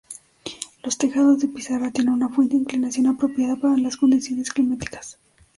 Los 0.83 0.97
tejados 0.97 1.37
de 1.41 1.47
pizarra 1.47 1.91
tienen 1.91 2.15
una 2.15 2.29
fuerte 2.29 2.55
inclinación 2.55 3.05
apropiada 3.05 3.53
a 3.71 3.77
las 3.77 3.97
condiciones 3.97 4.49
climáticas. 4.49 5.19